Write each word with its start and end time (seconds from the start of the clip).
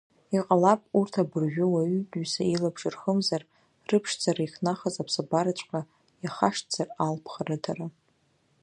Иҟалап 0.35 0.81
урҭ 0.99 1.13
абыржәы 1.21 1.65
уаҩытәыҩса 1.71 2.43
илаԥш 2.53 2.81
рхымзар, 2.93 3.41
рыԥшӡара 3.89 4.41
ихнахыз 4.45 4.95
аԥсабараҵәҟьа 5.01 5.81
иахашҭзар 6.23 6.87
алԥха 7.05 7.43
рыҭара. 7.47 7.87